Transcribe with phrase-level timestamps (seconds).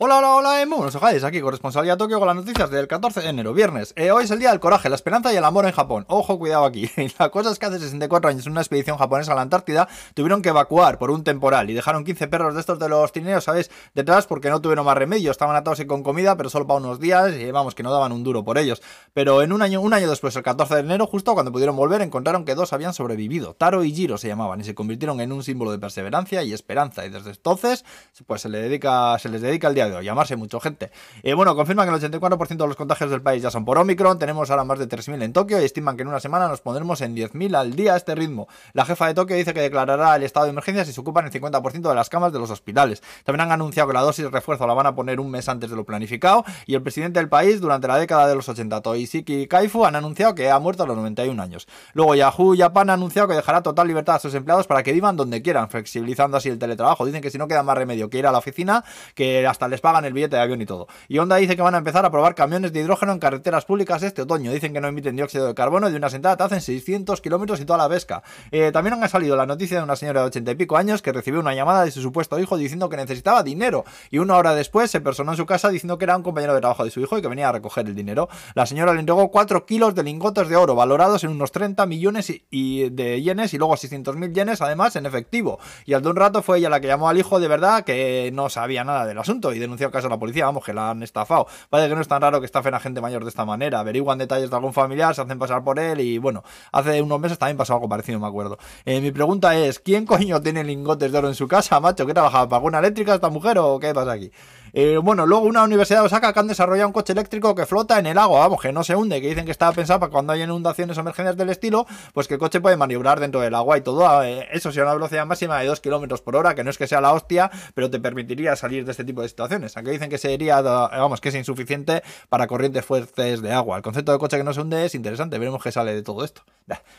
[0.00, 3.30] Hola, hola, hola, muy buenos ojáis, aquí corresponsalía Tokio con las noticias del 14 de
[3.30, 3.92] enero, viernes.
[3.96, 6.04] Eh, hoy es el día del coraje, la esperanza y el amor en Japón.
[6.06, 6.88] Ojo, cuidado aquí.
[7.18, 10.50] la cosa es que hace 64 años una expedición japonesa a la Antártida tuvieron que
[10.50, 13.72] evacuar por un temporal y dejaron 15 perros de estos de los trineos, ¿sabes?
[13.92, 17.34] Detrás porque no tuvieron más remedio, estaban atados con comida, pero solo para unos días
[17.34, 18.80] y vamos, que no daban un duro por ellos.
[19.14, 22.02] Pero en un año, un año después, el 14 de enero, justo cuando pudieron volver,
[22.02, 23.54] encontraron que dos habían sobrevivido.
[23.54, 27.04] Taro y Jiro se llamaban y se convirtieron en un símbolo de perseverancia y esperanza.
[27.04, 27.84] Y desde entonces,
[28.28, 30.90] pues se, le dedica, se les dedica el día de hoy, llamarse mucho gente.
[31.22, 34.18] Eh, bueno, confirman que el 84% de los contagios del país ya son por Omicron.
[34.18, 37.00] Tenemos ahora más de 3.000 en Tokio y estiman que en una semana nos pondremos
[37.00, 38.48] en 10.000 al día a este ritmo.
[38.72, 41.32] La jefa de Tokio dice que declarará el estado de emergencia si se ocupan el
[41.32, 43.02] 50% de las camas de los hospitales.
[43.24, 45.70] También han anunciado que la dosis de refuerzo la van a poner un mes antes
[45.70, 46.44] de lo planificado.
[46.66, 50.34] Y el presidente del país, durante la década de los 80, Toishiki Kaifu, han anunciado
[50.34, 51.68] que ha muerto a los 91 años.
[51.94, 55.16] Luego Yahoo Japan ha anunciado que dejará total libertad a sus empleados para que vivan
[55.16, 57.06] donde quieran, flexibilizando así el teletrabajo.
[57.06, 60.04] Dicen que si no queda más remedio que ir a la oficina, que hasta pagan
[60.04, 60.86] el billete de avión y todo.
[61.08, 64.02] Y Honda dice que van a empezar a probar camiones de hidrógeno en carreteras públicas
[64.02, 64.52] este otoño.
[64.52, 67.60] Dicen que no emiten dióxido de carbono y de una sentada te hacen 600 kilómetros
[67.60, 68.22] y toda la pesca.
[68.50, 71.12] Eh, también han salido la noticia de una señora de 80 y pico años que
[71.12, 73.84] recibió una llamada de su supuesto hijo diciendo que necesitaba dinero.
[74.10, 76.60] Y una hora después se personó en su casa diciendo que era un compañero de
[76.60, 78.28] trabajo de su hijo y que venía a recoger el dinero.
[78.54, 82.32] La señora le entregó 4 kilos de lingotes de oro valorados en unos 30 millones
[82.50, 85.58] y, de yenes y luego 600 mil yenes además en efectivo.
[85.86, 88.30] Y al de un rato fue ella la que llamó al hijo de verdad que
[88.32, 90.46] no sabía nada del asunto y denunció el caso a la policía.
[90.46, 91.46] Vamos, que la han estafado.
[91.70, 93.80] Vaya que no es tan raro que estafen a gente mayor de esta manera.
[93.80, 97.38] Averiguan detalles de algún familiar, se hacen pasar por él y bueno, hace unos meses
[97.38, 98.58] también pasó algo parecido, me acuerdo.
[98.84, 102.06] Eh, mi pregunta es, ¿quién coño tiene lingotes de oro en su casa, macho?
[102.06, 102.48] ¿Qué trabajaba?
[102.48, 104.30] ¿Para una eléctrica esta mujer o qué pasa aquí?
[104.72, 107.98] Eh, bueno, luego una universidad de Osaka que han desarrollado un coche eléctrico que flota
[107.98, 110.32] en el agua, vamos, que no se hunde, que dicen que estaba pensado para cuando
[110.32, 113.78] hay inundaciones o emergencias del estilo, pues que el coche puede maniobrar dentro del agua
[113.78, 114.22] y todo.
[114.22, 116.78] Eh, eso sí, a una velocidad máxima de 2 kilómetros por hora, que no es
[116.78, 119.76] que sea la hostia, pero te permitiría salir de este tipo de situaciones.
[119.76, 123.76] Aunque dicen que sería, vamos, que es insuficiente para corrientes fuertes de agua.
[123.76, 126.24] El concepto de coche que no se hunde es interesante, veremos qué sale de todo
[126.24, 126.42] esto.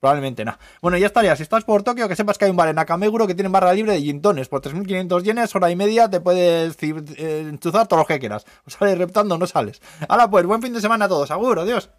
[0.00, 0.58] probablemente nada.
[0.80, 1.36] Bueno, ya estaría.
[1.36, 3.72] Si estás por Tokio, que sepas que hay un bar en Nakameguro que tiene barra
[3.72, 4.48] libre de gintones.
[4.48, 8.44] Por 3.500 yenes, hora y media, te puedes eh, enchuzar todo lo que quieras.
[8.66, 9.80] O sales reptando no sales.
[10.08, 11.30] Ahora pues, buen fin de semana a todos.
[11.30, 11.90] Agur, adiós.